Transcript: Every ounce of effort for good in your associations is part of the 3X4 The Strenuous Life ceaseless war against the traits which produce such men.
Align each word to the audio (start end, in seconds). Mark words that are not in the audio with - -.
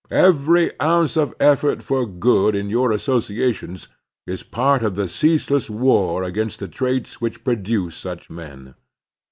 Every 0.09 0.71
ounce 0.81 1.15
of 1.15 1.35
effort 1.39 1.83
for 1.83 2.07
good 2.07 2.55
in 2.55 2.71
your 2.71 2.91
associations 2.91 3.87
is 4.25 4.41
part 4.41 4.81
of 4.81 4.95
the 4.95 5.03
3X4 5.03 5.05
The 5.05 5.09
Strenuous 5.09 5.21
Life 5.21 5.39
ceaseless 5.39 5.69
war 5.69 6.23
against 6.23 6.57
the 6.59 6.67
traits 6.67 7.21
which 7.21 7.43
produce 7.43 7.97
such 7.97 8.27
men. 8.31 8.73